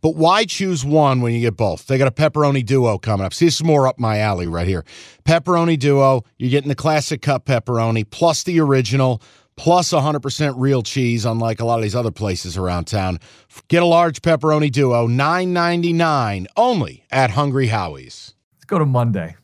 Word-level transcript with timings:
But 0.00 0.16
why 0.16 0.44
choose 0.44 0.84
one 0.84 1.20
when 1.20 1.34
you 1.34 1.40
get 1.40 1.56
both? 1.56 1.86
They 1.86 1.98
got 1.98 2.08
a 2.08 2.12
pepperoni 2.12 2.64
duo 2.64 2.98
coming 2.98 3.26
up. 3.26 3.34
See, 3.34 3.46
this 3.46 3.56
is 3.56 3.64
more 3.64 3.86
up 3.86 3.98
my 3.98 4.18
alley 4.18 4.46
right 4.46 4.66
here. 4.66 4.84
Pepperoni 5.24 5.78
duo, 5.78 6.24
you're 6.38 6.50
getting 6.50 6.68
the 6.68 6.74
classic 6.74 7.22
cup 7.22 7.46
pepperoni 7.46 8.08
plus 8.08 8.42
the 8.42 8.60
original 8.60 9.22
plus 9.56 9.92
100% 9.92 10.54
real 10.56 10.82
cheese, 10.82 11.24
unlike 11.24 11.60
a 11.60 11.64
lot 11.64 11.78
of 11.78 11.82
these 11.82 11.96
other 11.96 12.12
places 12.12 12.56
around 12.56 12.86
town. 12.86 13.18
Get 13.66 13.82
a 13.82 13.86
large 13.86 14.22
pepperoni 14.22 14.70
duo, 14.70 15.08
$9.99 15.08 16.46
only 16.56 17.04
at 17.10 17.30
Hungry 17.30 17.66
Howie's. 17.66 18.34
Let's 18.54 18.64
go 18.66 18.78
to 18.78 18.86
Monday. 18.86 19.36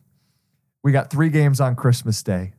We 0.83 0.93
got 0.93 1.11
three 1.11 1.31
games 1.31 1.61
on 1.61 1.75
Christmas 1.75 2.23
Day. 2.23 2.53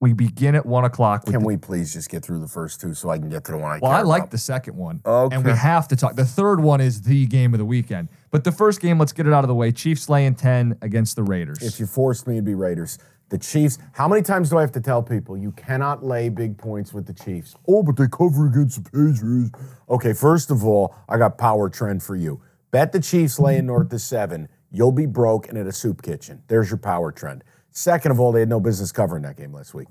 We 0.00 0.12
begin 0.12 0.54
at 0.54 0.64
one 0.64 0.84
o'clock. 0.84 1.24
Can 1.24 1.40
the- 1.40 1.46
we 1.46 1.56
please 1.56 1.92
just 1.92 2.08
get 2.08 2.24
through 2.24 2.38
the 2.38 2.46
first 2.46 2.80
two 2.80 2.94
so 2.94 3.10
I 3.10 3.18
can 3.18 3.28
get 3.28 3.42
to 3.44 3.52
the 3.52 3.58
one 3.58 3.72
I 3.72 3.78
Well, 3.82 3.90
I 3.90 4.02
like 4.02 4.22
about? 4.22 4.30
the 4.30 4.38
second 4.38 4.76
one. 4.76 5.00
Okay. 5.04 5.34
And 5.34 5.44
we 5.44 5.50
have 5.50 5.88
to 5.88 5.96
talk. 5.96 6.14
The 6.14 6.24
third 6.24 6.60
one 6.60 6.80
is 6.80 7.02
the 7.02 7.26
game 7.26 7.52
of 7.52 7.58
the 7.58 7.64
weekend. 7.64 8.08
But 8.30 8.44
the 8.44 8.52
first 8.52 8.80
game, 8.80 8.98
let's 8.98 9.12
get 9.12 9.26
it 9.26 9.32
out 9.32 9.42
of 9.42 9.48
the 9.48 9.56
way. 9.56 9.72
Chiefs 9.72 10.08
laying 10.08 10.36
10 10.36 10.76
against 10.82 11.16
the 11.16 11.24
Raiders. 11.24 11.62
If 11.62 11.80
you 11.80 11.86
forced 11.86 12.28
me, 12.28 12.34
it'd 12.34 12.44
be 12.44 12.54
Raiders. 12.54 12.98
The 13.30 13.38
Chiefs. 13.38 13.78
How 13.92 14.06
many 14.06 14.22
times 14.22 14.50
do 14.50 14.58
I 14.58 14.60
have 14.60 14.72
to 14.72 14.80
tell 14.80 15.02
people 15.02 15.36
you 15.36 15.50
cannot 15.52 16.04
lay 16.04 16.28
big 16.28 16.56
points 16.56 16.94
with 16.94 17.06
the 17.06 17.12
Chiefs? 17.12 17.56
Oh, 17.66 17.82
but 17.82 17.96
they 17.96 18.06
cover 18.06 18.46
against 18.46 18.82
the 18.84 18.90
Patriots. 18.90 19.50
Okay, 19.90 20.12
first 20.12 20.50
of 20.52 20.64
all, 20.64 20.94
I 21.08 21.18
got 21.18 21.38
power 21.38 21.68
trend 21.68 22.04
for 22.04 22.14
you. 22.14 22.40
Bet 22.70 22.92
the 22.92 23.00
Chiefs 23.00 23.38
laying 23.40 23.66
north 23.66 23.92
of 23.92 24.00
seven. 24.00 24.48
You'll 24.70 24.92
be 24.92 25.06
broke 25.06 25.48
and 25.48 25.58
at 25.58 25.66
a 25.66 25.72
soup 25.72 26.02
kitchen. 26.02 26.42
There's 26.46 26.70
your 26.70 26.78
power 26.78 27.10
trend. 27.10 27.42
Second 27.78 28.10
of 28.10 28.18
all, 28.18 28.32
they 28.32 28.40
had 28.40 28.48
no 28.48 28.58
business 28.58 28.90
covering 28.90 29.22
that 29.22 29.36
game 29.36 29.52
last 29.52 29.72
week. 29.72 29.86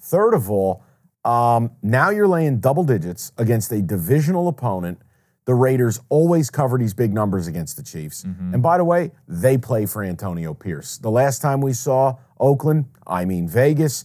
Third 0.00 0.34
of 0.34 0.50
all, 0.50 0.84
um, 1.24 1.70
now 1.82 2.10
you're 2.10 2.28
laying 2.28 2.60
double 2.60 2.84
digits 2.84 3.32
against 3.38 3.72
a 3.72 3.80
divisional 3.80 4.48
opponent. 4.48 5.00
The 5.46 5.54
Raiders 5.54 5.98
always 6.10 6.50
cover 6.50 6.76
these 6.76 6.92
big 6.92 7.14
numbers 7.14 7.46
against 7.46 7.78
the 7.78 7.82
Chiefs. 7.82 8.22
And 8.52 8.62
by 8.62 8.76
the 8.76 8.84
way, 8.84 9.12
they 9.26 9.56
play 9.56 9.86
for 9.86 10.04
Antonio 10.04 10.52
Pierce. 10.52 10.98
The 10.98 11.10
last 11.10 11.40
time 11.40 11.62
we 11.62 11.72
saw 11.72 12.18
Oakland, 12.38 12.84
I 13.06 13.24
mean 13.24 13.48
Vegas, 13.48 14.04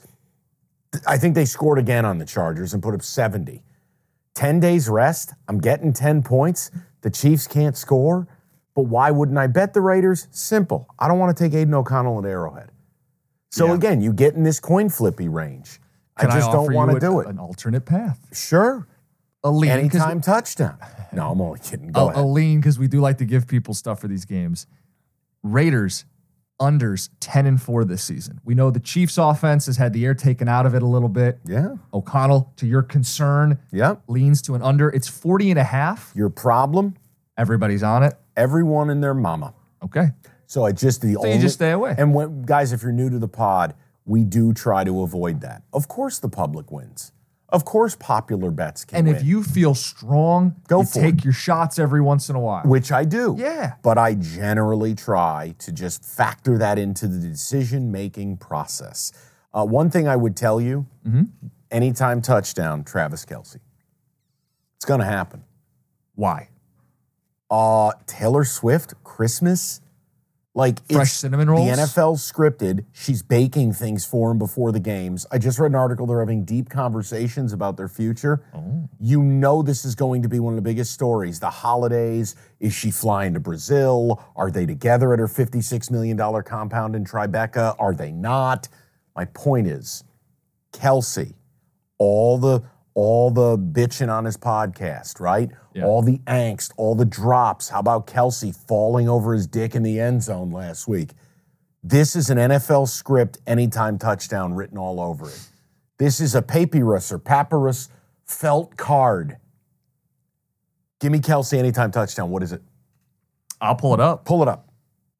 I 1.05 1.17
think 1.17 1.35
they 1.35 1.43
scored 1.43 1.79
again 1.79 2.05
on 2.05 2.19
the 2.19 2.25
Chargers 2.25 2.73
and 2.73 2.81
put 2.81 2.93
up 2.95 3.01
70. 3.01 3.61
10 4.35 4.59
days 4.61 4.87
rest, 4.87 5.33
I'm 5.49 5.59
getting 5.59 5.91
10 5.91 6.23
points. 6.23 6.71
The 7.01 7.09
Chiefs 7.09 7.45
can't 7.45 7.75
score. 7.75 8.25
But 8.73 8.83
why 8.83 9.11
wouldn't 9.11 9.37
I 9.37 9.47
bet 9.47 9.73
the 9.73 9.81
Raiders? 9.81 10.29
Simple. 10.31 10.87
I 10.97 11.09
don't 11.09 11.19
want 11.19 11.35
to 11.35 11.43
take 11.43 11.53
Aidan 11.53 11.73
O'Connell 11.73 12.19
at 12.19 12.25
Arrowhead. 12.25 12.71
So 13.49 13.67
Yeah. 13.67 13.73
again, 13.75 14.01
you 14.01 14.13
get 14.13 14.35
in 14.35 14.43
this 14.43 14.59
coin 14.59 14.89
flippy 14.89 15.27
range. 15.29 15.79
Can 16.19 16.31
I 16.31 16.35
just 16.35 16.47
offer 16.49 16.67
don't 16.67 16.73
want 16.73 16.91
to 16.91 16.99
do 16.99 17.19
it. 17.19 17.27
An 17.27 17.39
alternate 17.39 17.85
path. 17.85 18.19
Sure. 18.33 18.87
A 19.43 19.51
lean. 19.51 19.69
Anytime 19.71 20.19
touchdown. 20.19 20.77
No, 21.13 21.31
I'm 21.31 21.39
only 21.39 21.59
kidding. 21.59 21.91
Go 21.91 22.09
a, 22.09 22.21
a 22.21 22.25
lean 22.25 22.59
because 22.59 22.77
we 22.79 22.87
do 22.87 22.99
like 22.99 23.19
to 23.19 23.25
give 23.25 23.47
people 23.47 23.73
stuff 23.73 24.01
for 24.01 24.07
these 24.07 24.25
games. 24.25 24.65
Raiders 25.43 26.05
unders 26.59 27.09
10 27.19 27.45
and 27.45 27.61
4 27.61 27.85
this 27.85 28.03
season. 28.03 28.41
We 28.43 28.55
know 28.55 28.71
the 28.71 28.79
Chiefs 28.79 29.19
offense 29.19 29.67
has 29.67 29.77
had 29.77 29.93
the 29.93 30.03
air 30.05 30.15
taken 30.15 30.47
out 30.47 30.65
of 30.65 30.73
it 30.73 30.81
a 30.81 30.87
little 30.87 31.07
bit. 31.07 31.39
Yeah. 31.45 31.75
O'Connell, 31.93 32.51
to 32.57 32.65
your 32.65 32.81
concern, 32.81 33.59
Yep. 33.71 34.01
leans 34.07 34.41
to 34.43 34.55
an 34.55 34.63
under. 34.63 34.89
It's 34.89 35.07
40 35.07 35.51
and 35.51 35.59
a 35.59 35.63
half. 35.63 36.11
Your 36.15 36.29
problem, 36.29 36.95
Everybody's 37.37 37.83
on 37.83 38.01
it. 38.01 38.15
everyone 38.35 38.89
and 38.89 39.03
their 39.03 39.13
mama. 39.13 39.53
Okay. 39.83 40.09
So 40.47 40.63
I 40.65 40.71
just 40.71 41.01
the 41.01 41.09
you 41.09 41.17
only 41.19 41.37
just 41.39 41.55
stay 41.55 41.71
away. 41.71 41.93
And 41.97 42.13
when, 42.13 42.41
guys, 42.43 42.71
if 42.73 42.81
you're 42.81 42.91
new 42.91 43.09
to 43.09 43.19
the 43.19 43.27
pod, 43.27 43.75
we 44.05 44.23
do 44.23 44.53
try 44.53 44.83
to 44.85 45.01
avoid 45.03 45.41
that. 45.41 45.61
Of 45.73 45.87
course, 45.87 46.17
the 46.19 46.29
public 46.29 46.71
wins. 46.71 47.11
Of 47.49 47.63
course, 47.63 47.95
popular 47.95 48.51
bets 48.51 48.83
can 48.83 48.97
And 48.97 49.07
win. 49.07 49.15
if 49.15 49.23
you 49.23 49.41
feel 49.43 49.73
strong, 49.75 50.55
Go 50.67 50.81
you 50.81 50.87
take 50.91 51.15
it. 51.19 51.23
your 51.25 51.33
shots 51.33 51.77
every 51.79 52.01
once 52.01 52.29
in 52.29 52.35
a 52.35 52.39
while. 52.41 52.63
which 52.63 52.91
I 52.91 53.05
do. 53.05 53.35
Yeah. 53.37 53.73
But 53.83 53.97
I 53.97 54.15
generally 54.15 54.95
try 54.95 55.55
to 55.59 55.71
just 55.71 56.03
factor 56.03 56.57
that 56.57 56.77
into 56.77 57.07
the 57.07 57.19
decision 57.25 57.89
making 57.91 58.37
process. 58.37 59.11
Uh, 59.53 59.65
one 59.65 59.89
thing 59.89 60.07
I 60.09 60.15
would 60.17 60.35
tell 60.35 60.59
you 60.59 60.87
Mm-hmm. 61.07 61.23
anytime 61.71 62.21
touchdown, 62.21 62.83
Travis 62.83 63.25
Kelce. 63.25 63.59
It's 64.75 64.85
going 64.85 64.99
to 64.99 65.05
happen. 65.05 65.43
Why? 66.15 66.49
Uh, 67.49 67.91
Taylor 68.07 68.43
Swift, 68.43 68.93
Christmas. 69.05 69.79
Like 70.57 70.79
Fresh 70.91 71.11
cinnamon 71.11 71.51
rolls? 71.51 71.69
The 71.69 71.83
NFL's 71.83 72.31
scripted. 72.31 72.83
She's 72.91 73.21
baking 73.21 73.73
things 73.73 74.05
for 74.05 74.31
him 74.31 74.39
before 74.39 74.71
the 74.71 74.79
games. 74.79 75.23
I 75.31 75.37
just 75.37 75.59
read 75.59 75.69
an 75.69 75.75
article. 75.75 76.07
They're 76.07 76.19
having 76.19 76.45
deep 76.45 76.67
conversations 76.67 77.53
about 77.53 77.77
their 77.77 77.87
future. 77.87 78.43
Oh. 78.55 78.89
You 78.99 79.21
know 79.21 79.61
this 79.61 79.85
is 79.85 79.93
going 79.93 80.23
to 80.23 80.29
be 80.29 80.39
one 80.39 80.53
of 80.53 80.55
the 80.55 80.67
biggest 80.67 80.93
stories. 80.93 81.39
The 81.39 81.51
holidays. 81.51 82.35
Is 82.59 82.73
she 82.73 82.89
flying 82.89 83.35
to 83.35 83.39
Brazil? 83.39 84.19
Are 84.35 84.49
they 84.49 84.65
together 84.65 85.13
at 85.13 85.19
her 85.19 85.27
$56 85.27 85.91
million 85.91 86.17
compound 86.41 86.95
in 86.95 87.05
Tribeca? 87.05 87.75
Are 87.77 87.93
they 87.93 88.11
not? 88.11 88.67
My 89.15 89.25
point 89.25 89.67
is, 89.67 90.05
Kelce, 90.73 91.35
all 91.99 92.39
the 92.39 92.63
all 92.97 93.29
the 93.29 93.55
bitching 93.59 94.11
on 94.11 94.25
his 94.25 94.37
podcast, 94.37 95.19
right? 95.19 95.51
Yeah. 95.75 95.85
All 95.85 96.01
the 96.01 96.17
angst, 96.25 96.71
all 96.77 96.95
the 96.95 97.05
drops. 97.05 97.69
How 97.69 97.79
about 97.79 98.07
Kelce 98.07 98.55
falling 98.67 99.07
over 99.07 99.35
his 99.35 99.45
dick 99.45 99.75
in 99.75 99.83
the 99.83 99.99
end 99.99 100.23
zone 100.23 100.49
last 100.51 100.87
week? 100.87 101.11
This 101.83 102.15
is 102.15 102.31
an 102.31 102.39
NFL 102.39 102.87
script, 102.89 103.37
anytime 103.45 103.99
touchdown 103.99 104.55
written 104.55 104.79
all 104.79 104.99
over 104.99 105.29
it. 105.29 105.47
This 105.99 106.19
is 106.19 106.33
a 106.33 106.41
papyrus 106.41 107.11
or 107.11 107.19
papyrus 107.19 107.89
felt 108.25 108.75
card. 108.77 109.37
Give 110.99 111.11
me 111.11 111.19
Kelce 111.19 111.55
anytime 111.55 111.91
touchdown. 111.91 112.31
What 112.31 112.41
is 112.41 112.51
it? 112.51 112.63
I'll 113.61 113.75
pull 113.75 113.93
it 113.93 113.99
up. 113.99 114.25
Pull 114.25 114.41
it 114.41 114.47
up. 114.47 114.69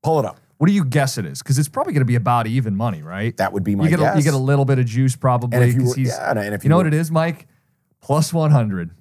Pull 0.02 0.18
it 0.20 0.26
up. 0.26 0.40
What 0.58 0.66
do 0.66 0.74
you 0.74 0.84
guess 0.84 1.20
it 1.20 1.26
is? 1.28 1.44
Because 1.44 1.60
it's 1.60 1.70
probably 1.70 1.94
going 1.94 2.02
to 2.02 2.06
be 2.06 2.16
about 2.16 2.48
even 2.48 2.76
money, 2.76 3.04
right? 3.04 3.38
That 3.38 3.54
would 3.54 3.64
be 3.64 3.76
my 3.76 3.84
you 3.84 3.92
get 3.92 4.00
guess. 4.00 4.16
A, 4.16 4.18
you 4.18 4.24
get 4.24 4.34
a 4.34 4.38
little 4.38 4.66
bit 4.66 4.80
of 4.80 4.88
juice 4.88 5.16
probably 5.16 5.56
And 5.60 5.70
if 5.70 5.76
you 5.76 5.84
were- 5.90 5.94
he's. 5.94 6.08
yeah, 6.08 6.32
and 6.32 6.56
if 6.56 6.64
you 6.64 6.68
you 6.68 6.70
know 6.70 6.78
were- 6.78 6.86
what 6.86 6.88
it 6.88 6.96
is, 6.96 7.12
Mike? 7.12 7.46
Plus 8.08 8.32
one 8.34 8.52
hundred. 8.52 8.92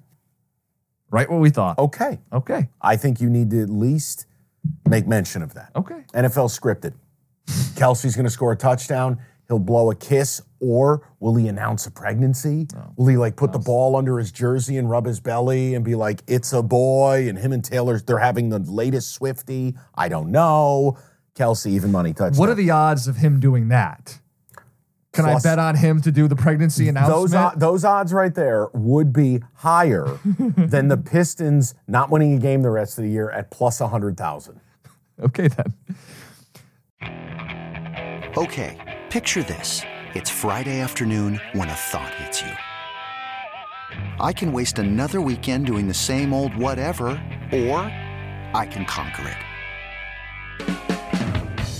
Right, 1.09 1.29
what 1.31 1.39
we 1.39 1.49
thought. 1.49 1.79
okay. 1.79 2.19
Okay. 2.33 2.67
I 2.81 2.97
think 2.97 3.21
you 3.21 3.29
need 3.29 3.49
to 3.51 3.63
at 3.63 3.69
least 3.69 4.25
make 4.85 5.07
mention 5.07 5.41
of 5.41 5.53
that. 5.53 5.71
Okay. 5.73 6.03
NFL 6.13 6.49
scripted. 6.51 6.93
Kelce's 7.79 8.17
going 8.17 8.25
to 8.25 8.29
score 8.29 8.51
a 8.51 8.57
touchdown. 8.57 9.17
He'll 9.47 9.59
blow 9.59 9.89
a 9.89 9.95
kiss, 9.95 10.41
or 10.59 11.09
will 11.21 11.35
he 11.35 11.47
announce 11.47 11.87
a 11.87 11.91
pregnancy? 11.91 12.67
Will 12.97 13.07
he 13.07 13.15
like 13.15 13.37
put 13.37 13.53
the 13.53 13.59
ball 13.59 13.95
under 13.95 14.17
his 14.19 14.33
jersey 14.33 14.77
and 14.77 14.89
rub 14.89 15.05
his 15.05 15.21
belly 15.21 15.73
and 15.73 15.85
be 15.85 15.95
like, 15.95 16.21
"It's 16.27 16.51
a 16.51 16.61
boy"? 16.61 17.29
And 17.29 17.37
him 17.37 17.53
and 17.53 17.63
Taylor, 17.63 17.97
they're 18.01 18.17
having 18.17 18.49
the 18.49 18.59
latest 18.59 19.13
Swifty. 19.13 19.77
I 19.95 20.09
don't 20.09 20.31
know. 20.31 20.97
Kelce, 21.33 21.67
even 21.67 21.93
money 21.93 22.11
touchdown. 22.11 22.37
What 22.37 22.49
are 22.49 22.55
the 22.55 22.71
odds 22.71 23.07
of 23.07 23.15
him 23.15 23.39
doing 23.39 23.69
that? 23.69 24.19
Can 25.17 25.25
Plus- 25.25 25.45
I 25.45 25.49
bet 25.49 25.59
on 25.59 25.75
him 25.75 26.01
to 26.01 26.11
do 26.11 26.27
the 26.27 26.35
pregnancy 26.35 26.87
announcement? 26.87 27.31
those 27.31 27.33
o- 27.33 27.51
those 27.57 27.83
odds 27.83 28.13
right 28.13 28.33
there 28.33 28.67
would 28.73 29.11
be 29.11 29.41
higher 29.55 30.17
than 30.25 30.87
the 30.87 30.97
Pistons 30.97 31.75
not 31.87 32.09
winning 32.09 32.33
a 32.35 32.39
game 32.39 32.61
the 32.61 32.69
rest 32.69 32.97
of 32.97 33.03
the 33.03 33.09
year 33.09 33.29
at 33.31 33.51
plus 33.51 33.79
hundred 33.79 34.15
thousand. 34.17 34.59
okay 35.21 35.47
then. 35.49 35.73
Okay, 38.37 38.77
picture 39.09 39.43
this. 39.43 39.81
It's 40.13 40.29
Friday 40.29 40.79
afternoon 40.79 41.41
when 41.53 41.69
a 41.69 41.73
thought 41.73 42.13
hits 42.15 42.41
you. 42.41 42.51
I 44.19 44.31
can 44.33 44.51
waste 44.51 44.77
another 44.79 45.21
weekend 45.21 45.65
doing 45.65 45.87
the 45.87 45.93
same 45.93 46.33
old 46.33 46.55
whatever, 46.55 47.07
or 47.51 47.79
I 48.53 48.67
can 48.69 48.85
conquer 48.85 49.27
it. 49.27 49.37